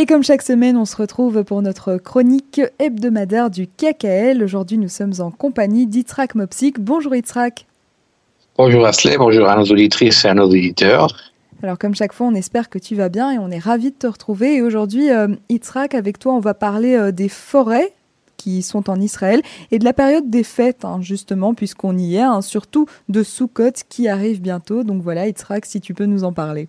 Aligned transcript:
Et 0.00 0.06
comme 0.06 0.22
chaque 0.22 0.42
semaine, 0.42 0.76
on 0.76 0.84
se 0.84 0.94
retrouve 0.94 1.42
pour 1.42 1.60
notre 1.60 1.96
chronique 1.96 2.60
hebdomadaire 2.78 3.50
du 3.50 3.66
KKL. 3.66 4.44
Aujourd'hui, 4.44 4.78
nous 4.78 4.88
sommes 4.88 5.14
en 5.18 5.32
compagnie 5.32 5.88
d'Itrak 5.88 6.36
Mopsik. 6.36 6.78
Bonjour 6.78 7.16
Itrak. 7.16 7.66
Bonjour 8.56 8.86
Asley, 8.86 9.18
bonjour 9.18 9.48
à 9.48 9.56
nos 9.56 9.64
auditrices 9.64 10.24
et 10.24 10.28
à 10.28 10.34
nos 10.34 10.46
auditeurs. 10.46 11.08
Alors 11.64 11.78
comme 11.78 11.96
chaque 11.96 12.12
fois, 12.12 12.28
on 12.28 12.36
espère 12.36 12.68
que 12.68 12.78
tu 12.78 12.94
vas 12.94 13.08
bien 13.08 13.32
et 13.32 13.38
on 13.38 13.50
est 13.50 13.58
ravis 13.58 13.90
de 13.90 13.96
te 13.96 14.06
retrouver. 14.06 14.54
Et 14.54 14.62
aujourd'hui, 14.62 15.10
euh, 15.10 15.34
avec 15.92 16.20
toi, 16.20 16.32
on 16.32 16.38
va 16.38 16.54
parler 16.54 16.94
euh, 16.94 17.10
des 17.10 17.28
forêts 17.28 17.92
qui 18.36 18.62
sont 18.62 18.88
en 18.90 19.00
Israël 19.00 19.42
et 19.72 19.80
de 19.80 19.84
la 19.84 19.94
période 19.94 20.30
des 20.30 20.44
fêtes, 20.44 20.84
hein, 20.84 21.00
justement, 21.02 21.54
puisqu'on 21.54 21.98
y 21.98 22.14
est, 22.14 22.20
hein, 22.20 22.40
surtout 22.40 22.86
de 23.08 23.24
Sukkot 23.24 23.72
qui 23.88 24.06
arrive 24.06 24.40
bientôt. 24.40 24.84
Donc 24.84 25.02
voilà, 25.02 25.26
Yitzhak, 25.26 25.66
si 25.66 25.80
tu 25.80 25.92
peux 25.92 26.06
nous 26.06 26.22
en 26.22 26.32
parler. 26.32 26.68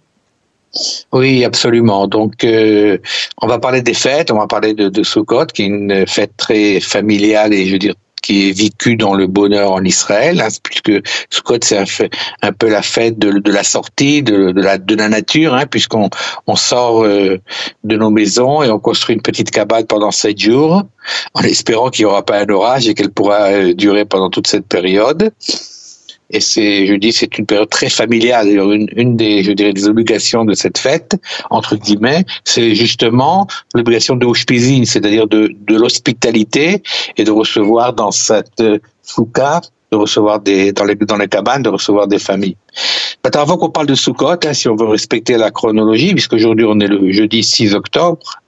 Oui, 1.11 1.43
absolument. 1.43 2.07
Donc, 2.07 2.43
euh, 2.43 2.97
on 3.41 3.47
va 3.47 3.59
parler 3.59 3.81
des 3.81 3.93
fêtes, 3.93 4.31
on 4.31 4.37
va 4.37 4.47
parler 4.47 4.73
de, 4.73 4.89
de 4.89 5.03
Sukkot, 5.03 5.47
qui 5.47 5.63
est 5.63 5.67
une 5.67 6.05
fête 6.07 6.37
très 6.37 6.79
familiale 6.79 7.53
et 7.53 7.65
je 7.65 7.73
veux 7.73 7.79
dire 7.79 7.95
qui 8.21 8.49
est 8.49 8.51
vécue 8.51 8.95
dans 8.95 9.13
le 9.13 9.27
bonheur 9.27 9.71
en 9.71 9.83
Israël, 9.83 10.41
hein, 10.41 10.49
puisque 10.63 10.91
Sukkot 11.29 11.59
c'est 11.61 11.79
un, 12.41 12.51
peu 12.51 12.69
la 12.69 12.81
fête 12.81 13.17
de, 13.17 13.39
de 13.39 13.51
la 13.51 13.63
sortie, 13.63 14.21
de, 14.23 14.51
de, 14.51 14.61
la, 14.61 14.77
de 14.77 14.95
la 14.95 15.09
nature, 15.09 15.53
hein, 15.53 15.65
puisqu'on 15.65 16.09
on 16.47 16.55
sort 16.55 17.03
euh, 17.03 17.39
de 17.83 17.95
nos 17.95 18.09
maisons 18.09 18.61
et 18.61 18.69
on 18.69 18.79
construit 18.79 19.15
une 19.15 19.21
petite 19.21 19.51
cabane 19.51 19.85
pendant 19.85 20.11
sept 20.11 20.39
jours, 20.39 20.83
en 21.33 21.41
espérant 21.41 21.89
qu'il 21.89 22.05
n'y 22.05 22.11
aura 22.11 22.23
pas 22.23 22.39
un 22.41 22.49
orage 22.49 22.87
et 22.87 22.93
qu'elle 22.93 23.11
pourra 23.11 23.45
euh, 23.45 23.73
durer 23.73 24.05
pendant 24.05 24.29
toute 24.29 24.47
cette 24.47 24.67
période. 24.67 25.31
Et 26.31 26.39
c'est, 26.39 26.85
je 26.85 26.93
dis, 26.93 27.11
c'est 27.11 27.37
une 27.37 27.45
période 27.45 27.69
très 27.69 27.89
familiale. 27.89 28.47
Une, 28.49 28.87
une 28.95 29.15
des, 29.15 29.43
je 29.43 29.51
dirais, 29.51 29.73
des 29.73 29.87
obligations 29.87 30.45
de 30.45 30.53
cette 30.53 30.77
fête, 30.77 31.15
entre 31.49 31.75
guillemets, 31.75 32.23
c'est 32.43 32.75
justement 32.75 33.47
l'obligation 33.73 34.15
de 34.15 34.25
hospizine, 34.25 34.85
c'est-à-dire 34.85 35.27
de, 35.27 35.51
de 35.67 35.75
l'hospitalité 35.75 36.83
et 37.17 37.23
de 37.23 37.31
recevoir 37.31 37.93
dans 37.93 38.11
cette 38.11 38.61
souka, 39.01 39.61
de 39.91 39.97
recevoir 39.97 40.39
des, 40.39 40.71
dans 40.71 40.83
les, 40.83 40.95
dans 40.95 41.17
les 41.17 41.27
cabanes, 41.27 41.63
de 41.63 41.69
recevoir 41.69 42.07
des 42.07 42.19
familles. 42.19 42.57
Maintenant, 43.23 43.41
avant 43.41 43.57
qu'on 43.57 43.69
parle 43.69 43.87
de 43.87 43.95
Sukkot, 43.95 44.45
hein, 44.45 44.53
si 44.53 44.69
on 44.69 44.75
veut 44.75 44.87
respecter 44.87 45.35
la 45.37 45.51
chronologie, 45.51 46.13
puisqu'aujourd'hui 46.13 46.65
on 46.67 46.79
est 46.79 46.87
le 46.87 47.11
jeudi 47.11 47.43
6 47.43 47.73
octobre, 47.73 48.41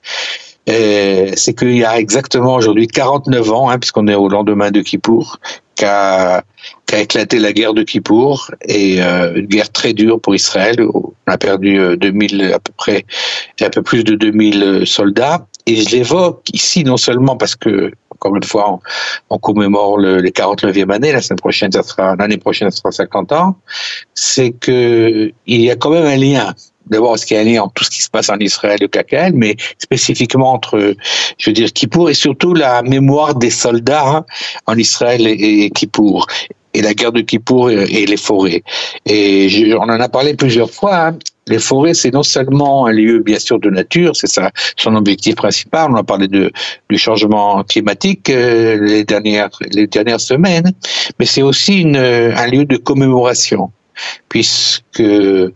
c'est 0.68 1.58
qu'il 1.58 1.78
y 1.78 1.84
a 1.84 1.98
exactement 2.00 2.56
aujourd'hui 2.56 2.88
49 2.88 3.52
ans, 3.52 3.70
hein, 3.70 3.80
puisqu'on 3.80 4.08
est 4.08 4.16
au 4.16 4.30
lendemain 4.30 4.72
de 4.72 4.82
Kippour, 4.82 5.38
qu'a 5.76 6.44
qu'a 6.92 7.00
éclaté 7.00 7.40
la 7.40 7.54
guerre 7.54 7.74
de 7.74 7.84
Kippour 7.84 8.52
et 8.68 9.02
euh, 9.02 9.34
une 9.36 9.46
guerre 9.46 9.72
très 9.72 9.94
dure 9.94 10.20
pour 10.20 10.36
Israël. 10.36 10.76
On 10.94 11.14
a 11.26 11.38
perdu 11.38 11.80
2000 11.98 12.42
euh, 12.42 12.56
à 12.56 12.60
peu 12.60 12.74
près 12.76 13.06
un 13.62 13.70
peu 13.70 13.82
plus 13.82 14.04
de 14.04 14.16
2000 14.16 14.64
euh, 14.64 14.86
soldats. 14.86 15.48
Et 15.66 15.78
je 15.78 15.96
l'évoque 15.96 16.44
ici 16.54 16.84
non 16.84 16.98
seulement 16.98 17.38
parce 17.38 17.56
que 17.56 17.92
encore 18.10 18.36
une 18.36 18.44
fois 18.44 18.80
on, 19.30 19.38
commémore 19.38 19.98
le, 20.00 20.18
les 20.18 20.32
49e 20.32 20.92
année, 20.92 21.14
la 21.14 21.22
semaine 21.22 21.40
prochaine 21.40 21.72
ça 21.72 21.82
sera 21.82 22.16
l'année 22.18 22.38
prochaine 22.38 22.70
ça 22.72 22.78
sera 22.78 22.92
50 22.92 23.32
ans, 23.32 23.56
c'est 24.14 24.52
que 24.52 25.32
il 25.48 25.62
y 25.62 25.72
a 25.72 25.78
quand 25.78 25.92
même 25.92 26.06
un 26.06 26.18
lien. 26.18 26.54
D'abord 26.88 27.18
ce 27.18 27.26
qu'il 27.26 27.38
y 27.38 27.40
a 27.40 27.44
un 27.44 27.46
lien 27.46 27.62
entre 27.62 27.76
tout 27.76 27.84
ce 27.86 27.92
qui 27.92 28.02
se 28.02 28.10
passe 28.10 28.30
en 28.30 28.40
Israël 28.40 28.80
et 28.82 28.86
au 28.86 28.90
KKL, 28.90 29.32
mais 29.34 29.56
spécifiquement 29.78 30.52
entre, 30.52 30.96
je 31.38 31.50
veux 31.50 31.54
dire, 31.54 31.72
Kippour 31.72 32.10
et 32.10 32.16
surtout 32.16 32.54
la 32.54 32.82
mémoire 32.82 33.36
des 33.36 33.52
soldats 33.52 34.08
hein, 34.08 34.26
en 34.66 34.76
Israël 34.76 35.26
et, 35.26 35.66
et 35.66 35.70
Kippour 35.70 36.28
et 36.74 36.82
la 36.82 36.94
guerre 36.94 37.12
de 37.12 37.22
Kippour 37.22 37.70
et, 37.70 38.06
les 38.06 38.18
forêts. 38.18 38.64
Et 39.06 39.74
on 39.76 39.84
en 39.84 39.90
a 39.90 40.10
parlé 40.10 40.34
plusieurs 40.36 40.70
fois. 40.70 41.08
Hein. 41.08 41.18
Les 41.48 41.60
forêts, 41.60 41.94
c'est 41.94 42.14
non 42.14 42.24
seulement 42.24 42.86
un 42.86 42.92
lieu, 42.92 43.20
bien 43.20 43.40
sûr, 43.40 43.60
de 43.60 43.70
nature, 43.70 44.16
c'est 44.16 44.28
ça 44.28 44.52
son 44.78 44.96
objectif 44.96 45.36
principal. 45.36 45.90
On 45.92 45.96
a 45.96 46.04
parlé 46.04 46.28
de, 46.28 46.52
du 46.90 46.98
changement 46.98 47.64
climatique 47.64 48.30
euh, 48.30 48.78
les 48.80 49.04
dernières 49.04 49.50
les 49.72 49.88
dernières 49.88 50.22
semaines, 50.22 50.72
mais 51.20 51.26
c'est 51.26 51.42
aussi 51.42 51.82
une, 51.82 51.98
un 51.98 52.48
lieu 52.48 52.66
de 52.66 52.78
commémoration 52.78 53.72
puisque 54.30 55.00
euh, 55.00 55.52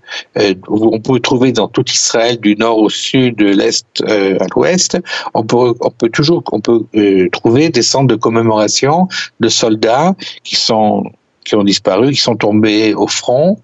on 0.67 0.99
peut 0.99 1.19
trouver 1.19 1.51
dans 1.51 1.67
tout 1.67 1.85
Israël, 1.89 2.39
du 2.39 2.55
nord 2.55 2.77
au 2.77 2.89
sud, 2.89 3.37
de 3.37 3.47
l'est 3.47 3.85
euh, 4.01 4.37
à 4.39 4.45
l'ouest, 4.55 4.97
on 5.33 5.43
peut, 5.43 5.75
toujours 6.11 6.43
on 6.51 6.59
peut 6.59 6.85
euh, 6.95 7.29
trouver 7.31 7.69
des 7.69 7.81
centres 7.81 8.07
de 8.07 8.15
commémoration 8.15 9.07
de 9.39 9.49
soldats 9.49 10.15
qui 10.43 10.55
sont 10.55 11.03
qui 11.43 11.55
ont 11.55 11.63
disparu, 11.63 12.11
qui 12.11 12.21
sont 12.21 12.35
tombés 12.35 12.95
au 12.95 13.07
front 13.07 13.59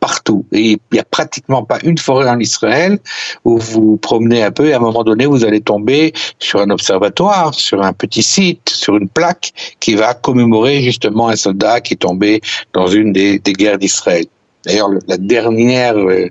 partout. 0.00 0.44
Et 0.52 0.72
il 0.72 0.78
n'y 0.92 0.98
a 0.98 1.04
pratiquement 1.04 1.64
pas 1.64 1.78
une 1.82 1.98
forêt 1.98 2.28
en 2.28 2.38
Israël 2.38 2.98
où 3.44 3.58
vous 3.58 3.96
promenez 3.96 4.42
un 4.42 4.50
peu 4.50 4.68
et 4.68 4.72
à 4.72 4.76
un 4.76 4.80
moment 4.80 5.04
donné, 5.04 5.26
vous 5.26 5.44
allez 5.44 5.60
tomber 5.60 6.12
sur 6.38 6.60
un 6.60 6.70
observatoire, 6.70 7.54
sur 7.54 7.82
un 7.82 7.92
petit 7.92 8.22
site, 8.22 8.70
sur 8.70 8.96
une 8.96 9.08
plaque 9.08 9.52
qui 9.80 9.94
va 9.94 10.14
commémorer 10.14 10.82
justement 10.82 11.28
un 11.28 11.36
soldat 11.36 11.80
qui 11.80 11.94
est 11.94 11.98
tombé 11.98 12.40
dans 12.72 12.86
une 12.86 13.12
des, 13.12 13.40
guerres 13.40 13.78
d'Israël. 13.78 14.26
D'ailleurs, 14.64 14.90
la 15.06 15.16
dernière, 15.16 15.96
euh, 15.96 16.28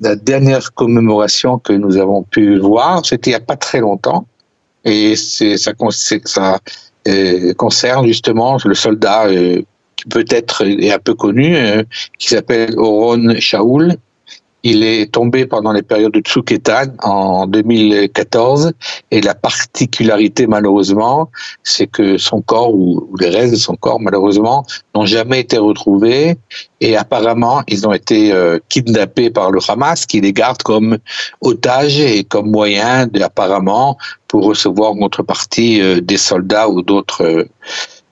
la 0.00 0.16
dernière 0.16 0.72
commémoration 0.72 1.58
que 1.58 1.72
nous 1.72 1.96
avons 1.96 2.22
pu 2.22 2.58
voir, 2.58 3.04
c'était 3.04 3.30
il 3.30 3.34
n'y 3.34 3.36
a 3.36 3.40
pas 3.40 3.56
très 3.56 3.80
longtemps. 3.80 4.26
Et 4.84 5.14
ça 5.16 6.58
euh, 7.08 7.54
concerne 7.54 8.06
justement 8.06 8.58
le 8.64 8.74
soldat 8.74 9.26
euh, 9.26 9.62
peut-être 10.08 10.64
est 10.64 10.92
un 10.92 10.98
peu 10.98 11.14
connu, 11.14 11.56
euh, 11.56 11.82
qui 12.18 12.28
s'appelle 12.28 12.78
Oron 12.78 13.34
Shaoul. 13.38 13.96
Il 14.62 14.84
est 14.84 15.10
tombé 15.10 15.46
pendant 15.46 15.72
les 15.72 15.82
périodes 15.82 16.12
de 16.12 16.20
Tsuketan 16.20 16.92
en 17.02 17.46
2014 17.46 18.72
et 19.10 19.22
la 19.22 19.34
particularité 19.34 20.46
malheureusement, 20.46 21.30
c'est 21.62 21.86
que 21.86 22.18
son 22.18 22.42
corps 22.42 22.74
ou, 22.74 23.08
les 23.18 23.30
restes 23.30 23.52
de 23.52 23.58
son 23.58 23.76
corps 23.76 24.00
malheureusement 24.00 24.66
n'ont 24.94 25.06
jamais 25.06 25.40
été 25.40 25.56
retrouvés 25.56 26.36
et 26.82 26.96
apparemment 26.96 27.62
ils 27.68 27.88
ont 27.88 27.94
été 27.94 28.32
euh, 28.32 28.58
kidnappés 28.68 29.30
par 29.30 29.50
le 29.50 29.60
Hamas 29.66 30.04
qui 30.04 30.20
les 30.20 30.34
garde 30.34 30.62
comme 30.62 30.98
otages 31.40 31.98
et 31.98 32.24
comme 32.24 32.50
moyen 32.50 33.08
apparemment 33.22 33.96
pour 34.28 34.44
recevoir 34.44 34.92
en 34.92 34.96
contrepartie 34.96 35.80
euh, 35.80 36.00
des 36.02 36.18
soldats 36.18 36.68
ou 36.68 36.82
d'autres 36.82 37.24
euh, 37.24 37.48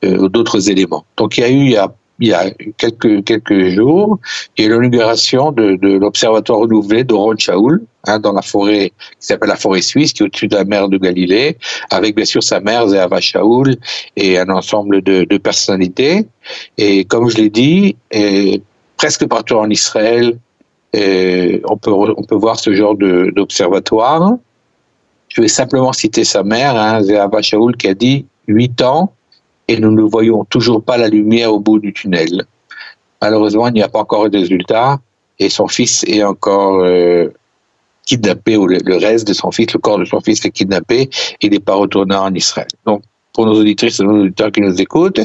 d'autres 0.03 0.71
éléments. 0.71 1.05
Donc 1.17 1.39
il 1.39 1.41
y 1.41 1.45
a 1.45 1.51
eu 1.51 1.65
il 1.65 1.71
y 1.71 1.77
a, 1.77 1.93
il 2.21 2.29
y 2.29 2.33
a 2.35 2.51
quelques 2.77 3.25
quelques 3.25 3.69
jours, 3.71 4.19
il 4.57 4.65
y 4.65 4.67
a 4.67 4.71
l'inauguration 4.71 5.53
de, 5.53 5.77
de 5.77 5.99
l'observatoire 5.99 6.61
renouvelé 6.61 7.05
d'Oron 7.05 7.37
Shaoul 7.37 7.83
hein, 8.07 8.19
dans 8.19 8.33
la 8.33 8.43
forêt 8.43 8.93
qui 9.21 9.27
s'appelle 9.27 9.49
la 9.49 9.57
forêt 9.57 9.83
suisse, 9.83 10.13
qui 10.13 10.23
est 10.23 10.27
au-dessus 10.27 10.49
de 10.49 10.57
la 10.57 10.65
mer 10.65 10.89
de 10.89 10.99
Galilée, 10.99 11.57
avec 11.91 12.17
bien 12.17 12.25
sûr 12.25 12.43
sa 12.43 12.61
mère 12.61 12.89
Zéhava 12.89 13.21
Shaoul 13.21 13.77
et 14.17 14.39
un 14.39 14.49
ensemble 14.49 15.03
de, 15.03 15.25
de 15.25 15.39
personnalités. 15.39 16.27
Et 16.77 17.05
comme 17.05 17.29
je 17.29 17.37
l'ai 17.37 17.51
dit, 17.51 17.97
et 18.11 18.63
presque 18.97 19.27
partout 19.27 19.55
en 19.55 19.71
Israël, 19.71 20.39
et 20.93 21.61
on 21.69 21.77
peut 21.77 21.93
on 21.93 22.23
peut 22.25 22.35
voir 22.35 22.59
ce 22.59 22.73
genre 22.75 22.97
d'observatoire. 22.97 24.37
Je 25.29 25.43
vais 25.43 25.49
simplement 25.49 25.93
citer 25.93 26.25
sa 26.25 26.43
mère, 26.43 26.75
hein, 26.75 27.03
Zéhava 27.03 27.43
Shaoul, 27.43 27.77
qui 27.77 27.89
a 27.89 27.95
dit 27.95 28.25
huit 28.49 28.81
ans 28.81 29.13
et 29.69 29.79
nous 29.79 29.93
ne 29.93 30.03
voyons 30.03 30.45
toujours 30.45 30.83
pas 30.83 30.97
la 30.97 31.09
lumière 31.09 31.53
au 31.53 31.61
bout 31.61 31.79
du 31.79 31.93
tunnel. 31.93 32.45
Malheureusement, 33.21 33.69
il 33.69 33.75
n'y 33.75 33.83
a 33.83 33.89
pas 33.89 34.01
encore 34.01 34.29
de 34.31 34.39
résultat 34.39 34.99
et 35.39 35.49
son 35.49 35.69
fils 35.69 36.05
est 36.07 36.23
encore 36.23 36.81
euh, 36.81 37.29
kidnappé, 38.07 38.57
ou 38.57 38.67
le, 38.67 38.97
reste 38.97 39.29
de 39.29 39.35
son 39.35 39.51
fils, 39.51 39.73
le 39.73 39.79
corps 39.79 39.99
de 39.99 40.05
son 40.05 40.21
fils 40.21 40.45
est 40.45 40.51
kidnappé, 40.51 41.11
il 41.43 41.51
n'est 41.51 41.61
pas 41.61 41.75
retourné 41.75 42.15
en 42.17 42.35
Israël. 42.35 42.69
Donc, 42.87 43.03
pour 43.35 43.47
nos 43.47 43.61
auditrices 43.61 44.01
et 44.01 44.03
nos 44.03 44.23
auditeurs 44.23 44.51
qui 44.51 44.61
nous 44.61 44.81
écoutent 44.81 45.21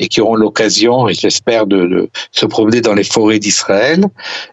et 0.00 0.08
qui 0.08 0.20
auront 0.20 0.34
l'occasion, 0.34 1.08
et 1.08 1.14
j'espère, 1.14 1.66
de, 1.66 1.86
de, 1.86 2.08
se 2.32 2.46
promener 2.46 2.80
dans 2.80 2.94
les 2.94 3.04
forêts 3.04 3.38
d'Israël, 3.38 4.04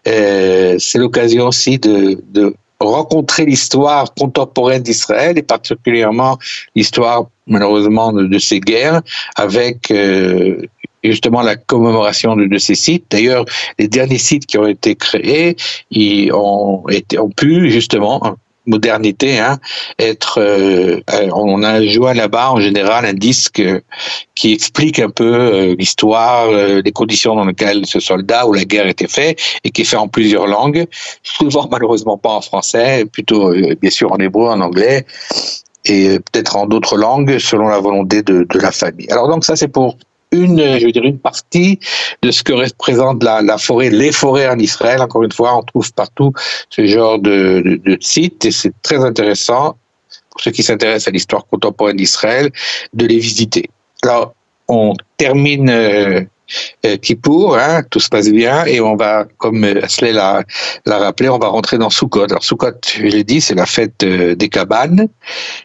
euh, 0.06 0.76
c'est 0.78 0.98
l'occasion 0.98 1.48
aussi 1.48 1.78
de, 1.78 2.22
de 2.32 2.54
rencontrer 2.80 3.44
l'histoire 3.44 4.12
contemporaine 4.14 4.82
d'Israël 4.82 5.38
et 5.38 5.42
particulièrement 5.42 6.38
l'histoire 6.74 7.26
malheureusement 7.46 8.12
de, 8.12 8.38
ces 8.38 8.60
guerres 8.60 9.02
avec 9.36 9.90
euh, 9.90 10.62
justement 11.04 11.42
la 11.42 11.56
commémoration 11.56 12.36
de, 12.36 12.46
de 12.46 12.58
ces 12.58 12.74
sites. 12.74 13.04
D'ailleurs, 13.10 13.44
les 13.78 13.88
derniers 13.88 14.18
sites 14.18 14.46
qui 14.46 14.58
ont 14.58 14.66
été 14.66 14.96
créés, 14.96 15.56
ils 15.90 16.32
ont, 16.32 16.88
été, 16.88 17.18
ont 17.18 17.30
pu 17.30 17.70
justement 17.70 18.36
modernité, 18.70 19.38
hein, 19.38 19.58
être, 19.98 20.38
euh, 20.40 21.00
on 21.32 21.62
a 21.62 21.84
joint 21.84 22.14
là-bas 22.14 22.52
en 22.52 22.60
général 22.60 23.04
un 23.04 23.12
disque 23.12 23.62
qui 24.34 24.52
explique 24.52 24.98
un 24.98 25.10
peu 25.10 25.34
euh, 25.34 25.74
l'histoire, 25.78 26.48
euh, 26.48 26.80
les 26.82 26.92
conditions 26.92 27.34
dans 27.34 27.44
lesquelles 27.44 27.84
ce 27.84 28.00
soldat 28.00 28.46
ou 28.46 28.54
la 28.54 28.64
guerre 28.64 28.86
était 28.86 29.08
fait 29.08 29.36
et 29.64 29.70
qui 29.70 29.82
est 29.82 29.84
fait 29.84 29.96
en 29.96 30.08
plusieurs 30.08 30.46
langues, 30.46 30.86
souvent 31.22 31.68
malheureusement 31.70 32.16
pas 32.16 32.30
en 32.30 32.40
français, 32.40 33.04
plutôt 33.04 33.52
bien 33.80 33.90
sûr 33.90 34.12
en 34.12 34.18
hébreu, 34.18 34.48
en 34.48 34.60
anglais 34.60 35.04
et 35.84 36.18
peut-être 36.20 36.56
en 36.56 36.66
d'autres 36.66 36.96
langues 36.96 37.38
selon 37.38 37.68
la 37.68 37.80
volonté 37.80 38.22
de, 38.22 38.46
de 38.48 38.58
la 38.58 38.70
famille. 38.70 39.10
Alors 39.10 39.28
donc 39.28 39.44
ça 39.44 39.56
c'est 39.56 39.68
pour 39.68 39.96
une, 40.32 40.78
je 40.78 40.86
veux 40.86 40.92
dire, 40.92 41.04
une 41.04 41.18
partie 41.18 41.78
de 42.22 42.30
ce 42.30 42.42
que 42.42 42.52
représente 42.52 43.22
la, 43.22 43.58
forêt, 43.58 43.90
les 43.90 44.12
forêts 44.12 44.48
en 44.48 44.58
Israël. 44.58 45.00
Encore 45.00 45.22
une 45.22 45.32
fois, 45.32 45.56
on 45.56 45.62
trouve 45.62 45.92
partout 45.92 46.32
ce 46.68 46.86
genre 46.86 47.18
de, 47.18 47.80
sites 48.00 48.44
et 48.44 48.50
c'est 48.50 48.72
très 48.82 49.04
intéressant 49.04 49.76
pour 50.30 50.40
ceux 50.40 50.50
qui 50.50 50.62
s'intéressent 50.62 51.08
à 51.08 51.10
l'histoire 51.10 51.46
contemporaine 51.46 51.96
d'Israël 51.96 52.50
de 52.92 53.06
les 53.06 53.18
visiter. 53.18 53.70
Alors, 54.02 54.34
on 54.68 54.94
termine 55.16 55.68
euh, 55.68 56.20
euh, 56.86 56.96
Kippour, 56.96 57.56
hein, 57.58 57.82
tout 57.90 58.00
se 58.00 58.08
passe 58.08 58.30
bien, 58.30 58.64
et 58.64 58.80
on 58.80 58.96
va, 58.96 59.26
comme 59.38 59.64
Asley 59.64 60.12
l'a, 60.12 60.42
l'a 60.86 60.98
rappelé, 60.98 61.28
on 61.28 61.38
va 61.38 61.48
rentrer 61.48 61.78
dans 61.78 61.90
Sukkot. 61.90 62.24
Alors 62.24 62.42
Sukkot, 62.42 62.80
je 62.96 63.02
l'ai 63.02 63.24
dit, 63.24 63.40
c'est 63.40 63.54
la 63.54 63.66
fête 63.66 64.02
euh, 64.02 64.34
des 64.34 64.48
cabanes, 64.48 65.08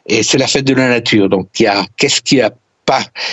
et 0.08 0.24
c'est 0.24 0.38
la 0.38 0.48
fête 0.48 0.66
de 0.66 0.74
la 0.74 0.90
nature. 0.90 1.30
Donc, 1.30 1.48
y 1.60 1.68
a, 1.68 1.86
qu'est-ce 1.98 2.22
qu'il 2.22 2.40
y 2.40 2.42
a 2.42 2.52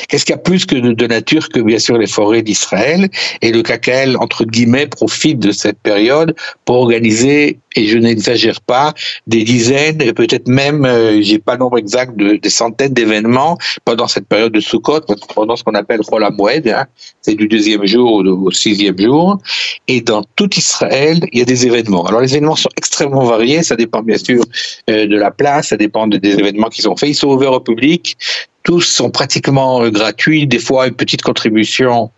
Qu'est-ce 0.09 0.25
qu'il 0.25 0.33
y 0.33 0.39
a 0.39 0.39
plus 0.39 0.65
que 0.65 0.77
de, 0.77 1.07
nature 1.07 1.49
que 1.49 1.61
bien 1.61 1.79
sûr 1.79 1.99
les 1.99 2.07
forêts 2.07 2.43
d'Israël 2.43 3.09
et 3.43 3.53
le 3.53 3.63
KKL 3.63 4.17
entre 4.19 4.45
guillemets 4.45 4.87
profite 4.87 5.39
de 5.39 5.53
cette 5.53 5.79
période 5.79 6.35
pour 6.65 6.77
organiser 6.77 7.59
et 7.75 7.87
je 7.87 7.99
n'exagère 7.99 8.61
pas 8.61 8.95
des 9.27 9.45
dizaines 9.45 10.01
et 10.01 10.13
peut-être 10.13 10.49
même 10.49 10.85
euh, 10.85 11.21
j'ai 11.23 11.39
pas 11.39 11.55
le 11.55 11.61
nombre 11.61 11.79
exact 11.79 12.17
de 12.17 12.37
des 12.37 12.51
centaines 12.51 12.93
d'événements 12.93 13.59
pendant 13.85 14.07
cette 14.07 14.27
période 14.27 14.53
de 14.53 14.61
Sukkot 14.61 15.01
pendant 15.35 15.57
ce 15.57 15.65
qu'on 15.65 15.75
appelle 15.75 16.01
Chol 16.01 16.25
hein, 16.25 16.87
c'est 17.21 17.35
du 17.35 17.49
deuxième 17.49 17.87
jour 17.87 18.23
au, 18.25 18.51
sixième 18.51 18.99
jour. 18.99 19.39
Et 19.89 20.01
dans 20.01 20.23
tout 20.37 20.51
Israël 20.57 21.21
il 21.33 21.39
y 21.39 21.43
a 21.43 21.45
des 21.45 21.67
événements. 21.67 22.05
Alors 22.07 22.21
les 22.21 22.33
événements 22.33 22.57
sont 22.57 22.71
extrêmement 22.77 23.25
variés, 23.25 23.63
ça 23.63 23.77
dépend 23.77 24.03
bien 24.03 24.19
sûr 24.19 24.43
euh, 24.91 25.07
de 25.07 25.17
la 25.17 25.31
place, 25.31 25.69
ça 25.69 25.77
dépend 25.77 26.07
des 26.07 26.31
événements 26.31 26.69
qu'ils 26.69 26.89
ont 26.89 26.97
faits. 26.97 27.11
Ils 27.11 27.15
sont 27.15 27.29
ouverts 27.29 27.53
au 27.53 27.61
public 27.61 28.17
tous 28.63 28.81
sont 28.81 29.11
pratiquement 29.11 29.83
euh, 29.83 29.91
gratuits, 29.91 30.47
des 30.47 30.59
fois 30.59 30.87
une 30.87 30.95
petite 30.95 31.23
contribution, 31.23 32.11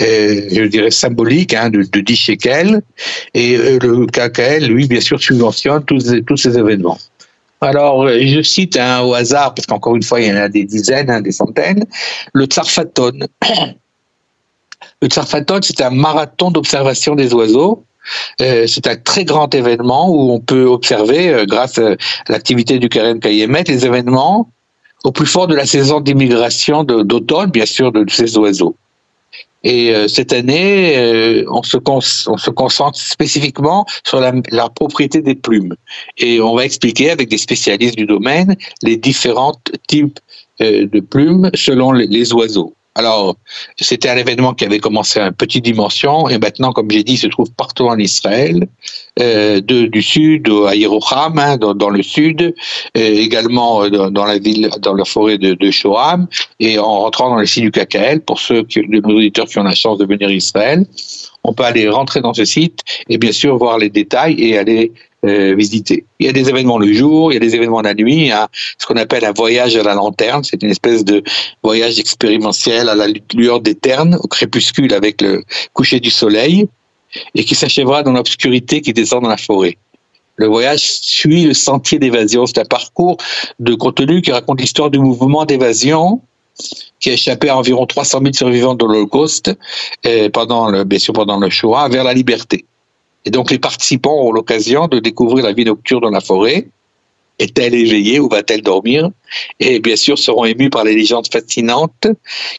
euh, 0.00 0.48
je 0.50 0.64
dirais 0.64 0.90
symbolique, 0.90 1.54
hein, 1.54 1.70
de, 1.70 1.82
de 1.82 2.00
10 2.00 2.16
shekels. 2.16 2.82
Et 3.34 3.56
euh, 3.56 3.78
le 3.80 4.06
KKL, 4.06 4.66
lui, 4.66 4.86
bien 4.86 5.00
sûr, 5.00 5.20
subventionne 5.20 5.84
tous, 5.84 6.36
ces 6.36 6.58
événements. 6.58 6.98
Alors, 7.60 8.08
je 8.08 8.42
cite 8.42 8.76
hein, 8.76 9.02
au 9.02 9.14
hasard, 9.14 9.54
parce 9.54 9.66
qu'encore 9.66 9.94
une 9.94 10.02
fois, 10.02 10.20
il 10.20 10.28
y 10.28 10.32
en 10.32 10.36
a 10.36 10.48
des 10.48 10.64
dizaines, 10.64 11.10
hein, 11.10 11.20
des 11.20 11.32
centaines, 11.32 11.86
le 12.32 12.46
Tsarfaton. 12.46 13.18
Le 15.00 15.08
Tsarfaton, 15.08 15.60
c'est 15.62 15.80
un 15.80 15.90
marathon 15.90 16.52
d'observation 16.52 17.16
des 17.16 17.34
oiseaux. 17.34 17.84
C'est 18.38 18.86
un 18.86 18.96
très 18.96 19.24
grand 19.24 19.52
événement 19.52 20.08
où 20.10 20.32
on 20.32 20.38
peut 20.38 20.64
observer, 20.64 21.44
grâce 21.48 21.78
à 21.78 21.96
l'activité 22.28 22.78
du 22.78 22.88
Karen 22.88 23.18
Kayemet, 23.18 23.64
les 23.66 23.84
événements 23.84 24.48
au 25.04 25.12
plus 25.12 25.26
fort 25.26 25.46
de 25.46 25.54
la 25.54 25.66
saison 25.66 26.00
d'immigration 26.00 26.84
d'automne, 26.84 27.50
bien 27.50 27.66
sûr, 27.66 27.92
de 27.92 28.04
ces 28.08 28.36
oiseaux. 28.38 28.76
Et 29.64 29.94
euh, 29.94 30.08
cette 30.08 30.32
année, 30.32 30.96
euh, 30.96 31.44
on, 31.48 31.62
se 31.62 31.76
on 31.86 32.00
se 32.00 32.50
concentre 32.50 32.98
spécifiquement 32.98 33.86
sur 34.04 34.20
la, 34.20 34.32
la, 34.50 34.68
propriété 34.68 35.22
des 35.22 35.36
plumes. 35.36 35.76
Et 36.18 36.40
on 36.40 36.56
va 36.56 36.64
expliquer 36.64 37.10
avec 37.10 37.28
des 37.28 37.38
spécialistes 37.38 37.96
du 37.96 38.06
domaine 38.06 38.56
les 38.82 38.96
différents 38.96 39.54
types 39.86 40.18
euh, 40.60 40.86
de 40.86 41.00
plumes 41.00 41.48
selon 41.54 41.92
les 41.92 42.32
oiseaux. 42.32 42.74
Alors, 42.94 43.36
c'était 43.80 44.10
un 44.10 44.16
événement 44.16 44.52
qui 44.52 44.66
avait 44.66 44.78
commencé 44.78 45.18
à 45.18 45.28
une 45.28 45.32
petite 45.32 45.64
dimension 45.64 46.28
et 46.28 46.38
maintenant, 46.38 46.72
comme 46.72 46.90
j'ai 46.90 47.02
dit, 47.02 47.14
il 47.14 47.18
se 47.18 47.26
trouve 47.26 47.50
partout 47.52 47.86
en 47.86 47.98
Israël, 47.98 48.68
euh, 49.18 49.60
de, 49.62 49.86
du 49.86 50.02
sud 50.02 50.50
à 50.68 50.74
Yerucham, 50.74 51.38
hein, 51.38 51.56
dans, 51.56 51.74
dans, 51.74 51.88
le 51.88 52.02
sud, 52.02 52.54
également 52.94 53.84
euh, 53.84 54.10
dans, 54.10 54.24
la 54.26 54.38
ville, 54.38 54.68
dans 54.80 54.94
la 54.94 55.06
forêt 55.06 55.38
de, 55.38 55.54
de 55.54 55.70
Shoham, 55.70 56.26
et 56.60 56.78
en 56.78 57.00
rentrant 57.00 57.30
dans 57.30 57.38
les 57.38 57.46
sites 57.46 57.64
du 57.64 57.70
KKL, 57.70 58.20
pour 58.20 58.38
ceux 58.38 58.62
qui, 58.64 58.80
de 58.80 59.00
nos 59.00 59.16
auditeurs 59.16 59.46
qui 59.46 59.58
ont 59.58 59.64
la 59.64 59.74
chance 59.74 59.98
de 59.98 60.04
venir 60.04 60.28
à 60.28 60.32
Israël, 60.32 60.84
on 61.44 61.54
peut 61.54 61.64
aller 61.64 61.88
rentrer 61.88 62.20
dans 62.20 62.34
ce 62.34 62.44
site 62.44 62.80
et 63.08 63.18
bien 63.18 63.32
sûr 63.32 63.56
voir 63.56 63.78
les 63.78 63.90
détails 63.90 64.34
et 64.38 64.58
aller 64.58 64.92
euh, 65.24 65.54
visiter. 65.54 66.04
Il 66.18 66.26
y 66.26 66.28
a 66.28 66.32
des 66.32 66.48
événements 66.48 66.78
le 66.78 66.92
jour, 66.92 67.32
il 67.32 67.34
y 67.34 67.36
a 67.36 67.40
des 67.40 67.54
événements 67.54 67.80
la 67.80 67.94
nuit, 67.94 68.30
a 68.30 68.48
ce 68.78 68.86
qu'on 68.86 68.96
appelle 68.96 69.24
un 69.24 69.32
voyage 69.32 69.76
à 69.76 69.82
la 69.82 69.94
lanterne, 69.94 70.42
c'est 70.42 70.62
une 70.62 70.70
espèce 70.70 71.04
de 71.04 71.22
voyage 71.62 71.98
expérimentiel 71.98 72.88
à 72.88 72.94
la 72.94 73.06
lueur 73.34 73.60
des 73.60 73.74
ternes, 73.74 74.18
au 74.22 74.26
crépuscule 74.26 74.92
avec 74.92 75.20
le 75.20 75.44
coucher 75.74 76.00
du 76.00 76.10
soleil, 76.10 76.68
et 77.34 77.44
qui 77.44 77.54
s'achèvera 77.54 78.02
dans 78.02 78.12
l'obscurité 78.12 78.80
qui 78.80 78.92
descend 78.92 79.22
dans 79.22 79.28
la 79.28 79.36
forêt. 79.36 79.76
Le 80.36 80.46
voyage 80.46 80.80
suit 80.80 81.44
le 81.44 81.54
sentier 81.54 81.98
d'évasion, 81.98 82.46
c'est 82.46 82.58
un 82.58 82.64
parcours 82.64 83.18
de 83.60 83.74
contenu 83.74 84.22
qui 84.22 84.32
raconte 84.32 84.60
l'histoire 84.60 84.90
du 84.90 84.98
mouvement 84.98 85.44
d'évasion 85.44 86.20
qui 87.00 87.10
a 87.10 87.12
échappé 87.14 87.48
à 87.48 87.56
environ 87.56 87.86
300 87.86 88.20
000 88.20 88.32
survivants 88.32 88.74
de 88.74 88.84
l'Holocauste 88.84 89.52
euh, 90.06 90.30
pendant 90.30 90.68
le, 90.68 90.84
bien 90.84 90.98
sûr 90.98 91.12
pendant 91.12 91.38
le 91.38 91.50
Shoah 91.50 91.88
vers 91.88 92.04
la 92.04 92.14
liberté. 92.14 92.64
Et 93.24 93.30
donc 93.30 93.50
les 93.50 93.58
participants 93.58 94.26
ont 94.26 94.32
l'occasion 94.32 94.88
de 94.88 94.98
découvrir 94.98 95.44
la 95.44 95.52
vie 95.52 95.64
nocturne 95.64 96.02
dans 96.02 96.10
la 96.10 96.20
forêt. 96.20 96.66
Est-elle 97.38 97.74
éveillée 97.74 98.20
ou 98.20 98.28
va-t-elle 98.28 98.62
dormir? 98.62 99.10
Et 99.58 99.80
bien 99.80 99.96
sûr 99.96 100.18
seront 100.18 100.44
émus 100.44 100.70
par 100.70 100.84
les 100.84 100.94
légendes 100.94 101.26
fascinantes 101.30 102.06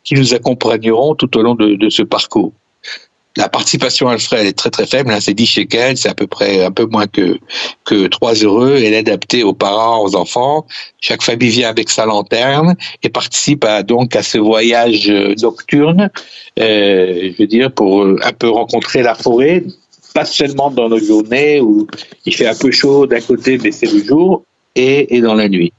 qui 0.03 0.15
nous 0.15 0.33
accompagneront 0.33 1.15
tout 1.15 1.37
au 1.37 1.41
long 1.41 1.55
de, 1.55 1.75
de 1.75 1.89
ce 1.89 2.03
parcours 2.03 2.53
la 3.35 3.49
participation 3.49 4.09
Alfred 4.09 4.45
est 4.45 4.57
très 4.57 4.69
très 4.69 4.85
faible, 4.85 5.11
hein, 5.11 5.19
c'est 5.19 5.33
10 5.33 5.45
shekels, 5.45 5.97
c'est 5.97 6.09
à 6.09 6.13
peu 6.13 6.27
près 6.27 6.63
un 6.63 6.71
peu 6.71 6.85
moins 6.85 7.07
que 7.07 7.39
que 7.83 8.07
3 8.07 8.35
heureux, 8.35 8.75
elle 8.77 8.93
est 8.93 8.97
adaptée 8.97 9.43
aux 9.43 9.53
parents, 9.53 10.03
aux 10.03 10.15
enfants. 10.15 10.65
Chaque 10.99 11.23
famille 11.23 11.49
vient 11.49 11.69
avec 11.69 11.89
sa 11.89 12.05
lanterne 12.05 12.75
et 13.01 13.09
participe 13.09 13.63
à, 13.63 13.81
donc 13.81 14.15
à 14.15 14.21
ce 14.21 14.37
voyage 14.37 15.09
euh, 15.09 15.33
nocturne, 15.41 16.11
euh, 16.59 17.31
je 17.31 17.37
veux 17.41 17.47
dire 17.47 17.71
pour 17.71 18.03
euh, 18.03 18.19
un 18.23 18.33
peu 18.33 18.49
rencontrer 18.49 19.01
la 19.01 19.15
forêt, 19.15 19.63
pas 20.13 20.25
seulement 20.25 20.69
dans 20.69 20.89
nos 20.89 20.99
journées 20.99 21.59
où 21.59 21.87
il 22.25 22.35
fait 22.35 22.47
un 22.47 22.55
peu 22.55 22.71
chaud 22.71 23.07
d'un 23.07 23.21
côté 23.21 23.57
mais 23.57 23.71
c'est 23.71 23.91
le 23.91 24.03
jour 24.03 24.43
et, 24.75 25.15
et 25.15 25.21
dans 25.21 25.35
la 25.35 25.49
nuit. 25.49 25.73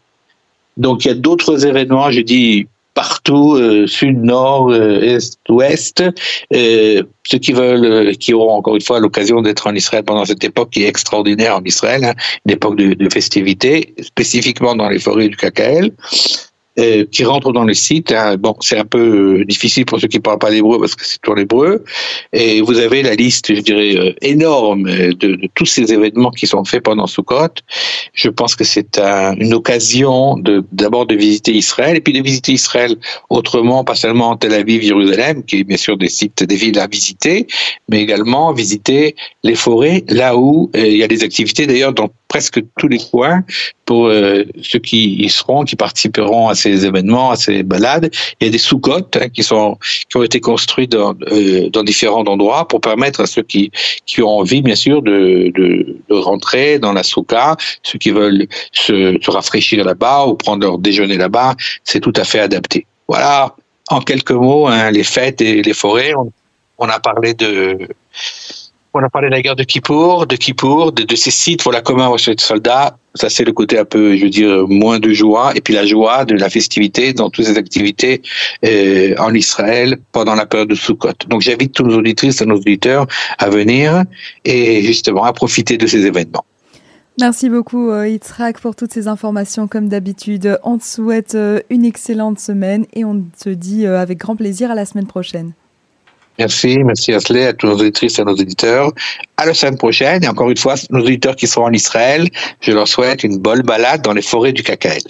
Donc 0.76 1.04
il 1.04 1.08
y 1.08 1.10
a 1.10 1.14
d'autres 1.14 1.66
événements, 1.66 2.10
je 2.10 2.20
dis 2.20 2.66
partout, 2.94 3.54
euh, 3.56 3.86
sud, 3.86 4.22
nord, 4.22 4.70
euh, 4.70 5.00
est, 5.00 5.36
ouest. 5.48 6.02
Euh, 6.52 7.02
ceux 7.26 7.38
qui 7.38 7.52
veulent, 7.52 8.16
qui 8.16 8.32
auront 8.32 8.54
encore 8.54 8.76
une 8.76 8.82
fois 8.82 9.00
l'occasion 9.00 9.42
d'être 9.42 9.66
en 9.66 9.74
Israël 9.74 10.04
pendant 10.04 10.24
cette 10.24 10.44
époque 10.44 10.70
qui 10.70 10.84
est 10.84 10.88
extraordinaire 10.88 11.56
en 11.56 11.64
Israël, 11.64 12.04
hein, 12.04 12.14
une 12.46 12.52
époque 12.52 12.76
de, 12.76 12.94
de 12.94 13.08
festivité, 13.10 13.94
spécifiquement 14.00 14.76
dans 14.76 14.88
les 14.88 15.00
forêts 15.00 15.28
du 15.28 15.36
KKL. 15.36 15.92
Euh, 16.80 17.04
qui 17.08 17.22
rentrent 17.22 17.52
dans 17.52 17.62
le 17.62 17.72
site. 17.72 18.10
Hein. 18.10 18.36
Bon, 18.36 18.56
c'est 18.58 18.76
un 18.76 18.84
peu 18.84 19.38
euh, 19.38 19.44
difficile 19.44 19.84
pour 19.84 20.00
ceux 20.00 20.08
qui 20.08 20.16
ne 20.16 20.22
parlent 20.22 20.40
pas 20.40 20.50
l'hébreu 20.50 20.80
parce 20.80 20.96
que 20.96 21.06
c'est 21.06 21.20
tout 21.20 21.30
en 21.30 21.36
hébreu. 21.36 21.84
Et 22.32 22.60
vous 22.62 22.80
avez 22.80 23.04
la 23.04 23.14
liste, 23.14 23.54
je 23.54 23.60
dirais, 23.60 23.94
euh, 23.96 24.12
énorme 24.22 24.82
de, 24.82 25.12
de, 25.12 25.48
tous 25.54 25.66
ces 25.66 25.92
événements 25.92 26.32
qui 26.32 26.48
sont 26.48 26.64
faits 26.64 26.82
pendant 26.82 27.06
Sukkot. 27.06 27.62
Je 28.12 28.28
pense 28.28 28.56
que 28.56 28.64
c'est 28.64 28.98
un, 28.98 29.36
une 29.36 29.54
occasion 29.54 30.36
d'abord 30.72 31.06
de 31.06 31.14
visiter 31.14 31.52
Israël 31.52 31.96
et 31.96 32.00
puis 32.00 32.12
de 32.12 32.20
visiter 32.20 32.50
Israël 32.50 32.96
autrement, 33.30 33.84
pas 33.84 33.94
seulement 33.94 34.36
Tel 34.36 34.52
Aviv, 34.52 34.82
Jérusalem, 34.82 35.44
qui 35.44 35.60
est 35.60 35.64
bien 35.64 35.76
sûr 35.76 35.96
des 35.96 36.08
sites, 36.08 36.42
des 36.42 36.56
villes 36.56 36.80
à 36.80 36.88
visiter, 36.88 37.46
mais 37.88 38.02
également 38.02 38.52
visiter 38.52 39.14
les 39.44 39.54
forêts 39.54 40.02
là 40.08 40.36
où 40.36 40.72
il 40.74 40.96
y 40.96 41.04
a 41.04 41.08
des 41.08 41.22
activités 41.22 41.68
d'ailleurs 41.68 41.92
dans 41.92 42.10
presque 42.34 42.60
tous 42.78 42.88
les 42.88 42.98
coins 42.98 43.44
pour 43.84 44.06
euh, 44.06 44.44
ceux 44.62 44.78
qui 44.78 45.14
y 45.14 45.28
seront, 45.28 45.64
qui 45.64 45.76
participeront 45.76 46.48
à 46.48 46.54
ces 46.54 46.86
événements, 46.86 47.30
à 47.30 47.36
ces 47.36 47.62
balades. 47.62 48.10
Il 48.40 48.46
y 48.46 48.48
a 48.48 48.50
des 48.50 48.58
sous-côtes 48.58 49.16
hein, 49.16 49.28
qui 49.28 49.42
sont 49.42 49.78
qui 50.08 50.16
ont 50.16 50.22
été 50.22 50.40
construits 50.40 50.88
dans, 50.88 51.14
euh, 51.30 51.68
dans 51.70 51.82
différents 51.82 52.24
endroits 52.24 52.66
pour 52.66 52.80
permettre 52.80 53.20
à 53.20 53.26
ceux 53.26 53.42
qui 53.42 53.70
qui 54.06 54.22
ont 54.22 54.38
envie, 54.40 54.62
bien 54.62 54.74
sûr, 54.74 55.02
de, 55.02 55.52
de, 55.54 55.96
de 56.08 56.14
rentrer 56.14 56.78
dans 56.78 56.92
la 56.92 57.02
souka, 57.02 57.56
ceux 57.82 57.98
qui 57.98 58.10
veulent 58.10 58.46
se, 58.72 59.18
se 59.20 59.30
rafraîchir 59.30 59.84
là-bas 59.84 60.26
ou 60.26 60.34
prendre 60.34 60.62
leur 60.62 60.78
déjeuner 60.78 61.16
là-bas, 61.16 61.54
c'est 61.84 62.00
tout 62.00 62.12
à 62.16 62.24
fait 62.24 62.40
adapté. 62.40 62.86
Voilà, 63.08 63.54
en 63.90 64.00
quelques 64.00 64.30
mots, 64.30 64.66
hein, 64.66 64.90
les 64.90 65.04
fêtes 65.04 65.40
et 65.40 65.62
les 65.62 65.74
forêts. 65.74 66.14
On, 66.14 66.32
on 66.78 66.88
a 66.88 66.98
parlé 67.00 67.34
de 67.34 67.86
on 68.94 69.02
a 69.02 69.10
parlé 69.10 69.28
de 69.28 69.32
la 69.32 69.42
guerre 69.42 69.56
de 69.56 69.64
Kippour, 69.64 70.26
de 70.26 70.36
Kippour, 70.36 70.92
de, 70.92 71.02
de 71.02 71.16
ces 71.16 71.32
sites, 71.32 71.62
voilà, 71.62 71.80
communs 71.80 72.08
aux 72.08 72.18
soldats. 72.18 72.96
Ça, 73.16 73.28
c'est 73.28 73.44
le 73.44 73.52
côté 73.52 73.78
un 73.78 73.84
peu, 73.84 74.16
je 74.16 74.24
veux 74.24 74.30
dire, 74.30 74.66
moins 74.68 74.98
de 74.98 75.12
joie. 75.12 75.52
Et 75.56 75.60
puis 75.60 75.74
la 75.74 75.84
joie 75.84 76.24
de 76.24 76.34
la 76.34 76.48
festivité 76.48 77.12
dans 77.12 77.30
toutes 77.30 77.44
ces 77.44 77.58
activités 77.58 78.22
euh, 78.64 79.14
en 79.18 79.34
Israël 79.34 79.98
pendant 80.12 80.34
la 80.34 80.46
période 80.46 80.68
de 80.68 80.74
Sukkot. 80.74 81.12
Donc, 81.28 81.40
j'invite 81.42 81.72
tous 81.72 81.84
nos 81.84 81.98
auditrices 81.98 82.40
et 82.40 82.46
nos 82.46 82.56
auditeurs 82.56 83.06
à 83.38 83.50
venir 83.50 84.04
et 84.44 84.82
justement 84.82 85.24
à 85.24 85.32
profiter 85.32 85.76
de 85.76 85.86
ces 85.86 86.06
événements. 86.06 86.44
Merci 87.20 87.48
beaucoup, 87.48 87.90
euh, 87.90 88.08
Yitzhak, 88.08 88.60
pour 88.60 88.74
toutes 88.74 88.92
ces 88.92 89.06
informations. 89.06 89.68
Comme 89.68 89.88
d'habitude, 89.88 90.58
on 90.64 90.78
te 90.78 90.84
souhaite 90.84 91.36
euh, 91.36 91.60
une 91.70 91.84
excellente 91.84 92.40
semaine 92.40 92.86
et 92.92 93.04
on 93.04 93.24
te 93.40 93.50
dit 93.50 93.86
avec 93.86 94.18
grand 94.18 94.34
plaisir 94.34 94.72
à 94.72 94.74
la 94.74 94.84
semaine 94.84 95.06
prochaine. 95.06 95.52
Merci, 96.38 96.78
merci 96.78 97.12
Asley, 97.12 97.46
à 97.46 97.52
tous 97.52 97.66
nos 97.68 97.74
auditrices 97.74 98.18
et 98.18 98.22
à 98.22 98.24
nos 98.24 98.32
auditeurs. 98.32 98.90
À 99.36 99.46
la 99.46 99.54
semaine 99.54 99.78
prochaine, 99.78 100.24
et 100.24 100.28
encore 100.28 100.50
une 100.50 100.56
fois, 100.56 100.74
nos 100.90 101.00
auditeurs 101.00 101.36
qui 101.36 101.46
seront 101.46 101.66
en 101.66 101.72
Israël, 101.72 102.28
je 102.60 102.72
leur 102.72 102.88
souhaite 102.88 103.22
une 103.22 103.38
bonne 103.38 103.62
balade 103.62 104.02
dans 104.02 104.12
les 104.12 104.22
forêts 104.22 104.52
du 104.52 104.62
KKL. 104.62 105.02